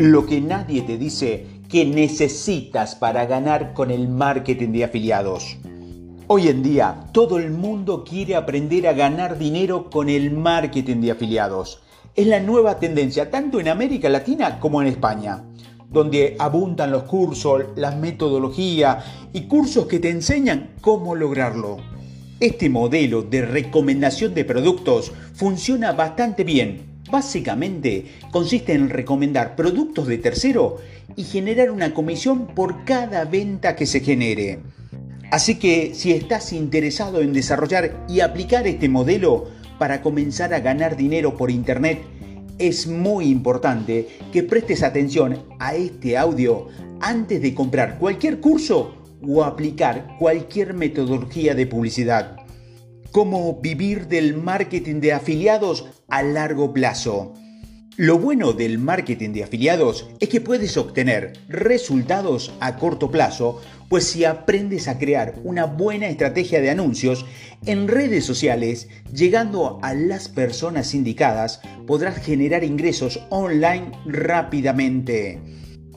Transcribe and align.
Lo 0.00 0.24
que 0.24 0.40
nadie 0.40 0.80
te 0.80 0.96
dice 0.96 1.44
que 1.68 1.84
necesitas 1.84 2.94
para 2.94 3.26
ganar 3.26 3.74
con 3.74 3.90
el 3.90 4.08
marketing 4.08 4.70
de 4.70 4.84
afiliados. 4.84 5.58
Hoy 6.26 6.48
en 6.48 6.62
día 6.62 7.04
todo 7.12 7.38
el 7.38 7.50
mundo 7.50 8.02
quiere 8.02 8.34
aprender 8.34 8.88
a 8.88 8.94
ganar 8.94 9.36
dinero 9.36 9.90
con 9.90 10.08
el 10.08 10.30
marketing 10.30 11.02
de 11.02 11.10
afiliados. 11.10 11.82
Es 12.16 12.26
la 12.26 12.40
nueva 12.40 12.78
tendencia 12.78 13.30
tanto 13.30 13.60
en 13.60 13.68
América 13.68 14.08
Latina 14.08 14.58
como 14.58 14.80
en 14.80 14.88
España, 14.88 15.44
donde 15.90 16.34
abundan 16.38 16.92
los 16.92 17.02
cursos, 17.02 17.64
las 17.76 17.94
metodologías 17.94 19.04
y 19.34 19.42
cursos 19.42 19.84
que 19.84 19.98
te 19.98 20.08
enseñan 20.08 20.70
cómo 20.80 21.14
lograrlo. 21.14 21.76
Este 22.40 22.70
modelo 22.70 23.20
de 23.20 23.42
recomendación 23.42 24.32
de 24.32 24.46
productos 24.46 25.12
funciona 25.34 25.92
bastante 25.92 26.42
bien 26.42 26.89
Básicamente 27.10 28.06
consiste 28.30 28.72
en 28.72 28.88
recomendar 28.88 29.56
productos 29.56 30.06
de 30.06 30.18
tercero 30.18 30.76
y 31.16 31.24
generar 31.24 31.70
una 31.70 31.92
comisión 31.92 32.46
por 32.46 32.84
cada 32.84 33.24
venta 33.24 33.74
que 33.74 33.86
se 33.86 34.00
genere. 34.00 34.60
Así 35.30 35.56
que 35.56 35.92
si 35.94 36.12
estás 36.12 36.52
interesado 36.52 37.20
en 37.20 37.32
desarrollar 37.32 38.04
y 38.08 38.20
aplicar 38.20 38.66
este 38.66 38.88
modelo 38.88 39.48
para 39.78 40.02
comenzar 40.02 40.54
a 40.54 40.60
ganar 40.60 40.96
dinero 40.96 41.36
por 41.36 41.50
Internet, 41.50 42.00
es 42.58 42.86
muy 42.86 43.26
importante 43.26 44.08
que 44.32 44.42
prestes 44.42 44.82
atención 44.82 45.38
a 45.58 45.74
este 45.74 46.18
audio 46.18 46.68
antes 47.00 47.40
de 47.40 47.54
comprar 47.54 47.98
cualquier 47.98 48.40
curso 48.40 48.94
o 49.26 49.44
aplicar 49.44 50.16
cualquier 50.18 50.74
metodología 50.74 51.54
de 51.54 51.66
publicidad 51.66 52.39
cómo 53.12 53.60
vivir 53.60 54.06
del 54.06 54.36
marketing 54.36 55.00
de 55.00 55.12
afiliados 55.12 55.86
a 56.08 56.22
largo 56.22 56.72
plazo. 56.72 57.34
Lo 57.96 58.18
bueno 58.18 58.52
del 58.52 58.78
marketing 58.78 59.30
de 59.30 59.44
afiliados 59.44 60.08
es 60.20 60.28
que 60.28 60.40
puedes 60.40 60.76
obtener 60.76 61.34
resultados 61.48 62.52
a 62.60 62.76
corto 62.76 63.10
plazo, 63.10 63.60
pues 63.88 64.04
si 64.04 64.24
aprendes 64.24 64.88
a 64.88 64.98
crear 64.98 65.34
una 65.44 65.66
buena 65.66 66.08
estrategia 66.08 66.60
de 66.60 66.70
anuncios 66.70 67.26
en 67.66 67.88
redes 67.88 68.24
sociales, 68.24 68.88
llegando 69.12 69.80
a 69.82 69.92
las 69.92 70.28
personas 70.28 70.94
indicadas, 70.94 71.60
podrás 71.86 72.16
generar 72.24 72.64
ingresos 72.64 73.20
online 73.28 73.92
rápidamente. 74.06 75.38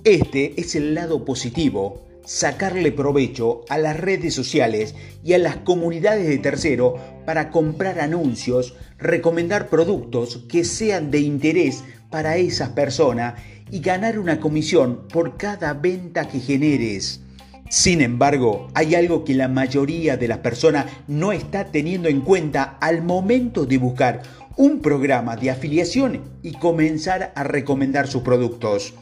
Este 0.04 0.60
es 0.60 0.76
el 0.76 0.96
lado 0.96 1.24
positivo 1.24 2.03
sacarle 2.26 2.92
provecho 2.92 3.62
a 3.70 3.78
las 3.78 4.00
redes 4.00 4.34
sociales 4.34 4.96
y 5.24 5.34
a 5.34 5.38
las 5.38 5.58
comunidades 5.58 6.28
de 6.28 6.38
tercero 6.38 6.96
para 7.26 7.50
comprar 7.52 8.00
anuncios, 8.00 8.76
recomendar 8.98 9.70
productos 9.70 10.46
que 10.50 10.64
sean 10.64 11.12
de 11.12 11.20
interés 11.20 11.84
para 12.10 12.38
esas 12.38 12.70
personas 12.70 13.36
y 13.72 13.80
ganar 13.80 14.20
una 14.20 14.40
comisión 14.40 15.08
por 15.08 15.38
cada 15.38 15.74
venta 15.74 16.28
que 16.28 16.40
generes. 16.40 17.22
Sin 17.70 18.02
embargo, 18.02 18.68
hay 18.76 18.94
algo 18.94 19.26
que 19.26 19.34
la 19.34 19.48
mayoría 19.48 20.16
de 20.16 20.28
las 20.28 20.38
personas 20.40 20.86
no 21.08 21.32
está 21.32 21.72
teniendo 21.72 22.08
en 22.08 22.22
cuenta 22.22 22.78
al 22.80 23.02
momento 23.02 23.66
de 23.66 23.80
buscar 23.80 24.22
un 24.58 24.80
programa 24.80 25.36
de 25.36 25.50
afiliación 25.50 26.22
y 26.44 26.52
comenzar 26.54 27.34
a 27.36 27.44
recomendar 27.44 28.08
sus 28.08 28.22
productos. 28.22 28.94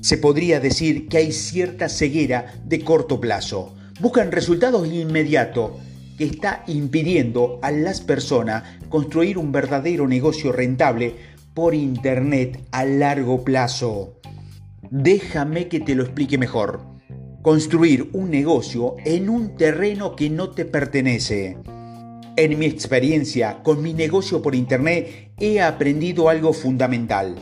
Se 0.00 0.16
podría 0.16 0.60
decir 0.60 1.08
que 1.08 1.18
hay 1.18 1.32
cierta 1.32 1.90
ceguera 1.90 2.54
de 2.64 2.82
corto 2.82 3.20
plazo. 3.20 3.74
Buscan 4.00 4.32
resultados 4.32 4.88
inmediatos 4.88 5.72
que 6.16 6.24
está 6.24 6.64
impidiendo 6.66 7.58
a 7.62 7.70
las 7.70 8.00
personas 8.00 8.64
construir 8.88 9.36
un 9.36 9.52
verdadero 9.52 10.08
negocio 10.08 10.52
rentable 10.52 11.16
por 11.52 11.74
Internet 11.74 12.64
a 12.72 12.86
largo 12.86 13.44
plazo. 13.44 14.18
Déjame 14.90 15.68
que 15.68 15.80
te 15.80 15.94
lo 15.94 16.04
explique 16.04 16.38
mejor. 16.38 16.80
Construir 17.42 18.08
un 18.14 18.30
negocio 18.30 18.96
en 19.04 19.28
un 19.28 19.54
terreno 19.56 20.16
que 20.16 20.30
no 20.30 20.50
te 20.50 20.64
pertenece. 20.64 21.58
En 22.36 22.58
mi 22.58 22.64
experiencia 22.64 23.62
con 23.62 23.82
mi 23.82 23.92
negocio 23.92 24.40
por 24.40 24.54
Internet 24.54 25.32
he 25.38 25.60
aprendido 25.60 26.30
algo 26.30 26.54
fundamental 26.54 27.36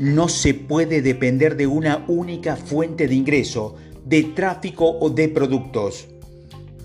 no 0.00 0.28
se 0.28 0.54
puede 0.54 1.02
depender 1.02 1.56
de 1.56 1.66
una 1.66 2.04
única 2.08 2.56
fuente 2.56 3.06
de 3.06 3.14
ingreso, 3.14 3.76
de 4.06 4.22
tráfico 4.22 4.98
o 4.98 5.10
de 5.10 5.28
productos. 5.28 6.08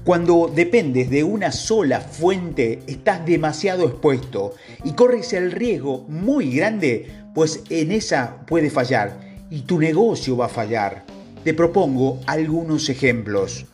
Cuando 0.03 0.51
dependes 0.53 1.09
de 1.09 1.23
una 1.23 1.53
sola 1.53 2.01
fuente, 2.01 2.81
estás 2.87 3.25
demasiado 3.25 3.85
expuesto 3.87 4.53
y 4.83 4.91
corres 4.91 5.31
el 5.31 5.53
riesgo 5.53 6.05
muy 6.09 6.57
grande, 6.57 7.09
pues 7.33 7.63
en 7.69 7.93
esa 7.93 8.45
puede 8.45 8.69
fallar 8.69 9.17
y 9.49 9.61
tu 9.61 9.79
negocio 9.79 10.35
va 10.35 10.47
a 10.47 10.49
fallar. 10.49 11.05
Te 11.45 11.53
propongo 11.53 12.19
algunos 12.27 12.89
ejemplos. 12.89 13.65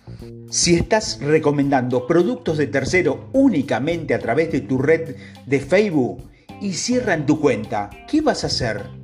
Si 0.51 0.75
estás 0.75 1.19
recomendando 1.19 2.05
productos 2.05 2.59
de 2.59 2.67
tercero 2.67 3.29
únicamente 3.33 4.13
a 4.13 4.19
través 4.19 4.51
de 4.51 4.61
tu 4.61 4.77
red 4.77 5.15
de 5.47 5.59
Facebook 5.59 6.21
y 6.61 6.73
cierran 6.73 7.25
tu 7.25 7.39
cuenta, 7.39 7.89
¿qué 8.07 8.21
vas 8.21 8.43
a 8.43 8.47
hacer? 8.47 9.01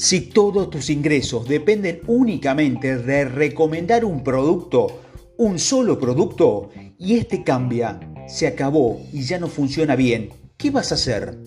Si 0.00 0.22
todos 0.22 0.70
tus 0.70 0.88
ingresos 0.88 1.46
dependen 1.46 2.00
únicamente 2.06 2.96
de 2.96 3.26
recomendar 3.26 4.06
un 4.06 4.24
producto, 4.24 5.02
un 5.36 5.58
solo 5.58 6.00
producto, 6.00 6.70
y 6.98 7.18
este 7.18 7.44
cambia, 7.44 8.00
se 8.26 8.46
acabó 8.46 9.02
y 9.12 9.24
ya 9.24 9.38
no 9.38 9.46
funciona 9.46 9.96
bien, 9.96 10.30
¿qué 10.56 10.70
vas 10.70 10.90
a 10.90 10.94
hacer? 10.94 11.38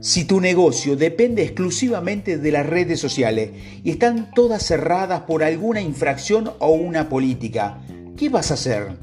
Si 0.00 0.24
tu 0.24 0.40
negocio 0.40 0.96
depende 0.96 1.44
exclusivamente 1.44 2.38
de 2.38 2.50
las 2.50 2.66
redes 2.66 2.98
sociales 2.98 3.50
y 3.84 3.90
están 3.90 4.32
todas 4.34 4.64
cerradas 4.64 5.20
por 5.20 5.44
alguna 5.44 5.80
infracción 5.80 6.54
o 6.58 6.72
una 6.72 7.08
política, 7.08 7.86
¿qué 8.16 8.28
vas 8.28 8.50
a 8.50 8.54
hacer? 8.54 8.98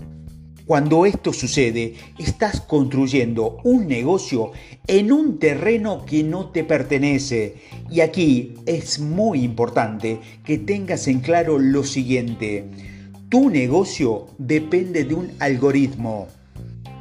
Cuando 0.65 1.05
esto 1.05 1.33
sucede, 1.33 1.95
estás 2.17 2.61
construyendo 2.61 3.57
un 3.65 3.85
negocio 3.85 4.53
en 4.87 5.11
un 5.11 5.37
terreno 5.37 6.05
que 6.05 6.23
no 6.23 6.51
te 6.51 6.63
pertenece. 6.63 7.55
Y 7.91 7.99
aquí 7.99 8.53
es 8.65 8.99
muy 8.99 9.43
importante 9.43 10.19
que 10.45 10.57
tengas 10.57 11.09
en 11.09 11.19
claro 11.19 11.59
lo 11.59 11.83
siguiente. 11.83 12.63
Tu 13.27 13.49
negocio 13.49 14.27
depende 14.37 15.03
de 15.03 15.13
un 15.13 15.31
algoritmo. 15.39 16.27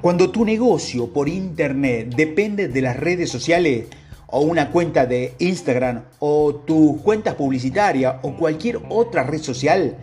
Cuando 0.00 0.32
tu 0.32 0.44
negocio 0.44 1.12
por 1.12 1.28
internet 1.28 2.14
depende 2.16 2.66
de 2.66 2.82
las 2.82 2.96
redes 2.96 3.30
sociales, 3.30 3.86
o 4.26 4.40
una 4.40 4.72
cuenta 4.72 5.06
de 5.06 5.34
Instagram, 5.38 6.02
o 6.18 6.54
tus 6.54 7.00
cuentas 7.02 7.36
publicitarias, 7.36 8.16
o 8.22 8.34
cualquier 8.34 8.80
otra 8.88 9.22
red 9.22 9.40
social, 9.40 9.96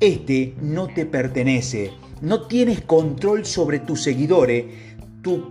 este 0.00 0.54
no 0.60 0.88
te 0.88 1.06
pertenece 1.06 1.92
no 2.20 2.46
tienes 2.46 2.80
control 2.80 3.44
sobre 3.44 3.78
tus 3.78 4.02
seguidores, 4.02 4.64
tu, 5.22 5.48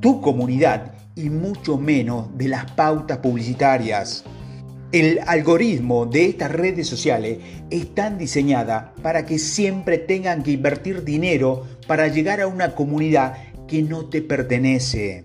tu 0.00 0.20
comunidad 0.20 0.94
y 1.16 1.30
mucho 1.30 1.76
menos 1.76 2.36
de 2.36 2.48
las 2.48 2.70
pautas 2.72 3.18
publicitarias. 3.18 4.24
El 4.92 5.18
algoritmo 5.26 6.06
de 6.06 6.26
estas 6.26 6.52
redes 6.52 6.86
sociales 6.86 7.38
están 7.70 8.16
diseñadas 8.16 8.90
para 9.02 9.26
que 9.26 9.40
siempre 9.40 9.98
tengan 9.98 10.44
que 10.44 10.52
invertir 10.52 11.02
dinero 11.02 11.66
para 11.88 12.06
llegar 12.06 12.40
a 12.40 12.46
una 12.46 12.76
comunidad 12.76 13.36
que 13.66 13.82
no 13.82 14.06
te 14.06 14.22
pertenece. 14.22 15.24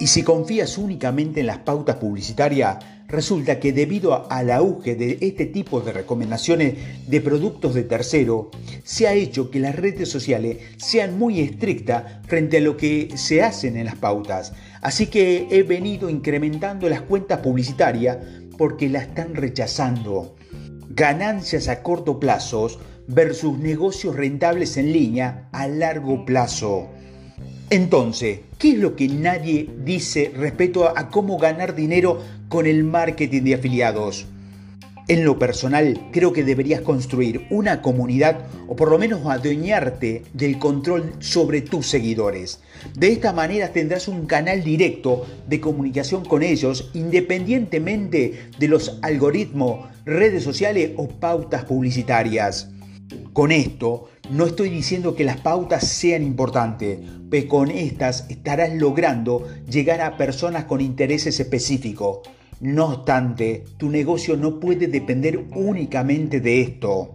Y 0.00 0.08
si 0.08 0.24
confías 0.24 0.76
únicamente 0.76 1.40
en 1.40 1.46
las 1.46 1.58
pautas 1.58 1.96
publicitarias, 1.96 2.78
resulta 3.08 3.60
que 3.60 3.72
debido 3.72 4.30
al 4.30 4.50
auge 4.50 4.94
de 4.94 5.18
este 5.20 5.46
tipo 5.46 5.80
de 5.80 5.92
recomendaciones 5.92 6.74
de 7.06 7.20
productos 7.20 7.74
de 7.74 7.84
tercero, 7.84 8.50
se 8.84 9.06
ha 9.06 9.14
hecho 9.14 9.50
que 9.50 9.60
las 9.60 9.76
redes 9.76 10.08
sociales 10.08 10.58
sean 10.76 11.18
muy 11.18 11.40
estrictas 11.40 12.04
frente 12.26 12.58
a 12.58 12.60
lo 12.60 12.76
que 12.76 13.10
se 13.16 13.42
hacen 13.42 13.76
en 13.76 13.86
las 13.86 13.96
pautas. 13.96 14.52
Así 14.80 15.06
que 15.06 15.46
he 15.50 15.62
venido 15.62 16.10
incrementando 16.10 16.88
las 16.88 17.02
cuentas 17.02 17.40
publicitarias 17.40 18.18
porque 18.58 18.88
la 18.88 19.00
están 19.00 19.34
rechazando. 19.34 20.36
Ganancias 20.90 21.68
a 21.68 21.82
corto 21.82 22.18
plazo 22.18 22.68
versus 23.06 23.58
negocios 23.58 24.16
rentables 24.16 24.76
en 24.76 24.92
línea 24.92 25.48
a 25.52 25.68
largo 25.68 26.24
plazo. 26.24 26.88
Entonces, 27.68 28.40
¿qué 28.58 28.70
es 28.70 28.78
lo 28.78 28.94
que 28.94 29.08
nadie 29.08 29.68
dice 29.84 30.32
respecto 30.36 30.88
a 30.96 31.10
cómo 31.10 31.36
ganar 31.36 31.74
dinero 31.74 32.22
con 32.48 32.66
el 32.66 32.84
marketing 32.84 33.42
de 33.42 33.54
afiliados? 33.54 34.26
En 35.08 35.24
lo 35.24 35.38
personal, 35.38 36.08
creo 36.10 36.32
que 36.32 36.42
deberías 36.42 36.80
construir 36.80 37.46
una 37.50 37.80
comunidad 37.80 38.46
o 38.66 38.74
por 38.74 38.90
lo 38.90 38.98
menos 38.98 39.24
adueñarte 39.24 40.24
del 40.32 40.58
control 40.58 41.12
sobre 41.20 41.60
tus 41.60 41.86
seguidores. 41.86 42.58
De 42.96 43.12
esta 43.12 43.32
manera 43.32 43.72
tendrás 43.72 44.08
un 44.08 44.26
canal 44.26 44.64
directo 44.64 45.24
de 45.46 45.60
comunicación 45.60 46.24
con 46.24 46.42
ellos 46.42 46.90
independientemente 46.92 48.48
de 48.58 48.68
los 48.68 48.98
algoritmos, 49.02 49.86
redes 50.04 50.42
sociales 50.42 50.90
o 50.96 51.06
pautas 51.06 51.64
publicitarias. 51.64 52.70
Con 53.32 53.52
esto 53.52 54.08
no 54.30 54.46
estoy 54.46 54.70
diciendo 54.70 55.14
que 55.14 55.24
las 55.24 55.40
pautas 55.40 55.86
sean 55.86 56.22
importantes, 56.22 56.98
pero 57.30 57.48
con 57.48 57.70
estas 57.70 58.26
estarás 58.30 58.74
logrando 58.74 59.46
llegar 59.70 60.00
a 60.00 60.16
personas 60.16 60.64
con 60.64 60.80
intereses 60.80 61.38
específicos. 61.38 62.20
No 62.60 62.86
obstante, 62.86 63.64
tu 63.76 63.90
negocio 63.90 64.36
no 64.36 64.58
puede 64.58 64.86
depender 64.86 65.44
únicamente 65.54 66.40
de 66.40 66.62
esto. 66.62 67.12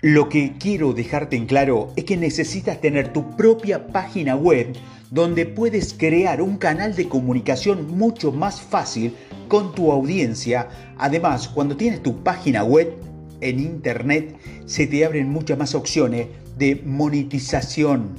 Lo 0.00 0.28
que 0.28 0.54
quiero 0.58 0.92
dejarte 0.92 1.34
en 1.34 1.46
claro 1.46 1.88
es 1.96 2.04
que 2.04 2.16
necesitas 2.16 2.80
tener 2.80 3.12
tu 3.12 3.36
propia 3.36 3.88
página 3.88 4.36
web 4.36 4.76
donde 5.10 5.44
puedes 5.44 5.92
crear 5.92 6.40
un 6.40 6.56
canal 6.58 6.94
de 6.94 7.08
comunicación 7.08 7.98
mucho 7.98 8.30
más 8.30 8.60
fácil 8.60 9.16
con 9.48 9.74
tu 9.74 9.90
audiencia. 9.90 10.68
Además, 10.98 11.48
cuando 11.48 11.76
tienes 11.76 12.00
tu 12.02 12.22
página 12.22 12.62
web 12.62 12.94
en 13.40 13.60
internet, 13.60 14.36
se 14.66 14.86
te 14.86 15.04
abren 15.04 15.30
muchas 15.30 15.58
más 15.58 15.74
opciones 15.74 16.28
de 16.56 16.82
monetización. 16.84 18.16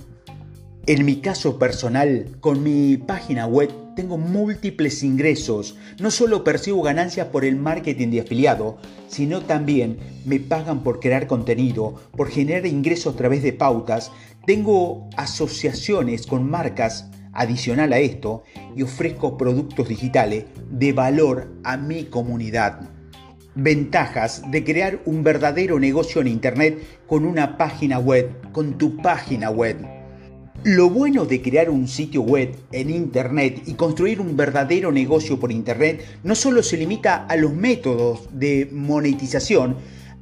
En 0.85 1.05
mi 1.05 1.17
caso 1.17 1.59
personal, 1.59 2.25
con 2.39 2.63
mi 2.63 2.97
página 2.97 3.45
web 3.45 3.69
tengo 3.95 4.17
múltiples 4.17 5.03
ingresos. 5.03 5.77
No 5.99 6.09
solo 6.09 6.43
percibo 6.43 6.81
ganancias 6.81 7.27
por 7.27 7.45
el 7.45 7.57
marketing 7.57 8.07
de 8.07 8.21
afiliado, 8.21 8.77
sino 9.07 9.41
también 9.41 9.99
me 10.25 10.39
pagan 10.39 10.81
por 10.83 10.99
crear 10.99 11.27
contenido, 11.27 11.95
por 12.15 12.29
generar 12.29 12.65
ingresos 12.65 13.13
a 13.13 13.17
través 13.17 13.43
de 13.43 13.53
pautas. 13.53 14.11
Tengo 14.45 15.09
asociaciones 15.17 16.25
con 16.25 16.49
marcas 16.49 17.11
adicional 17.33 17.93
a 17.93 17.99
esto 17.99 18.43
y 18.75 18.83
ofrezco 18.83 19.37
productos 19.37 19.89
digitales 19.89 20.45
de 20.71 20.93
valor 20.93 21.51
a 21.63 21.77
mi 21.77 22.05
comunidad. 22.05 22.98
Ventajas 23.55 24.43
de 24.51 24.63
crear 24.63 25.01
un 25.05 25.23
verdadero 25.23 25.79
negocio 25.79 26.21
en 26.21 26.27
Internet 26.27 26.77
con 27.07 27.25
una 27.25 27.57
página 27.57 27.97
web, 27.97 28.29
con 28.51 28.77
tu 28.77 28.97
página 28.97 29.49
web. 29.49 29.77
Lo 30.63 30.89
bueno 30.89 31.25
de 31.25 31.41
crear 31.41 31.69
un 31.69 31.87
sitio 31.87 32.21
web 32.21 32.55
en 32.71 32.89
Internet 32.89 33.63
y 33.65 33.73
construir 33.73 34.21
un 34.21 34.37
verdadero 34.37 34.91
negocio 34.91 35.39
por 35.39 35.51
Internet 35.51 36.05
no 36.23 36.35
solo 36.35 36.61
se 36.61 36.77
limita 36.77 37.25
a 37.25 37.35
los 37.37 37.53
métodos 37.53 38.29
de 38.33 38.69
monetización, 38.71 39.77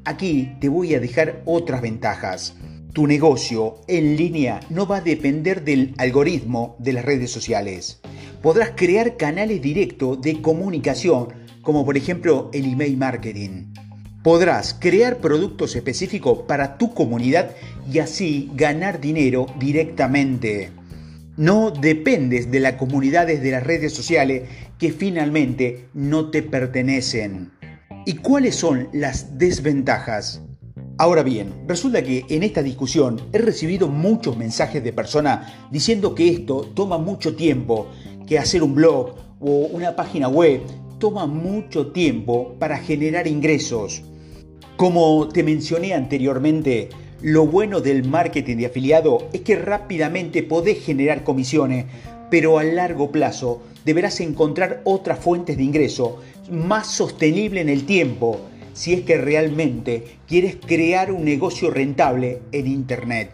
aquí 0.05 0.53
te 0.61 0.69
voy 0.69 0.95
a 0.95 0.99
dejar 0.99 1.41
otras 1.45 1.81
ventajas. 1.81 2.55
Tu 2.93 3.07
negocio 3.07 3.81
en 3.87 4.15
línea 4.15 4.59
no 4.69 4.87
va 4.87 4.97
a 4.97 5.01
depender 5.01 5.63
del 5.63 5.93
algoritmo 5.97 6.77
de 6.79 6.93
las 6.93 7.03
redes 7.03 7.29
sociales. 7.29 7.99
Podrás 8.41 8.71
crear 8.75 9.17
canales 9.17 9.61
directos 9.61 10.21
de 10.21 10.41
comunicación, 10.41 11.27
como 11.67 11.83
por 11.83 11.97
ejemplo 11.97 12.49
el 12.53 12.63
email 12.63 12.95
marketing 12.95 13.65
podrás 14.23 14.73
crear 14.73 15.17
productos 15.17 15.75
específicos 15.75 16.43
para 16.47 16.77
tu 16.77 16.93
comunidad 16.93 17.57
y 17.91 17.99
así 17.99 18.49
ganar 18.55 19.01
dinero 19.01 19.47
directamente. 19.59 20.71
No 21.35 21.71
dependes 21.71 22.49
de 22.51 22.61
las 22.61 22.75
comunidades 22.75 23.41
de 23.41 23.51
las 23.51 23.63
redes 23.65 23.93
sociales 23.93 24.43
que 24.79 24.93
finalmente 24.93 25.89
no 25.93 26.29
te 26.31 26.41
pertenecen. 26.41 27.51
¿Y 28.05 28.13
cuáles 28.13 28.55
son 28.55 28.87
las 28.93 29.37
desventajas? 29.37 30.41
Ahora 30.97 31.21
bien, 31.21 31.65
resulta 31.67 32.01
que 32.01 32.23
en 32.29 32.43
esta 32.43 32.63
discusión 32.63 33.19
he 33.33 33.39
recibido 33.39 33.89
muchos 33.89 34.37
mensajes 34.37 34.81
de 34.81 34.93
personas 34.93 35.51
diciendo 35.69 36.15
que 36.15 36.29
esto 36.29 36.61
toma 36.73 36.97
mucho 36.97 37.35
tiempo, 37.35 37.89
que 38.25 38.39
hacer 38.39 38.63
un 38.63 38.73
blog 38.73 39.15
o 39.41 39.67
una 39.67 39.97
página 39.97 40.29
web 40.29 40.61
toma 40.99 41.25
mucho 41.25 41.87
tiempo 41.87 42.55
para 42.59 42.77
generar 42.77 43.27
ingresos. 43.27 44.03
Como 44.75 45.27
te 45.27 45.43
mencioné 45.43 45.93
anteriormente, 45.93 46.89
lo 47.21 47.47
bueno 47.47 47.81
del 47.81 48.07
marketing 48.07 48.57
de 48.57 48.65
afiliado 48.67 49.27
es 49.33 49.41
que 49.41 49.55
rápidamente 49.55 50.43
podés 50.43 50.83
generar 50.83 51.23
comisiones, 51.23 51.85
pero 52.29 52.59
a 52.59 52.63
largo 52.63 53.11
plazo 53.11 53.61
deberás 53.85 54.19
encontrar 54.19 54.81
otras 54.83 55.19
fuentes 55.19 55.57
de 55.57 55.63
ingreso 55.63 56.19
más 56.51 56.87
sostenible 56.87 57.61
en 57.61 57.69
el 57.69 57.85
tiempo 57.85 58.39
si 58.73 58.93
es 58.93 59.01
que 59.01 59.17
realmente 59.17 60.03
quieres 60.27 60.57
crear 60.57 61.11
un 61.11 61.25
negocio 61.25 61.71
rentable 61.71 62.41
en 62.51 62.67
Internet. 62.67 63.31